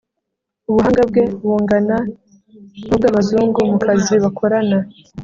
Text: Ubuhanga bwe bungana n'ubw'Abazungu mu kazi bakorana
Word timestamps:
Ubuhanga 0.69 1.01
bwe 1.09 1.23
bungana 1.41 1.97
n'ubw'Abazungu 2.87 3.59
mu 3.69 3.77
kazi 3.85 4.13
bakorana 4.23 4.77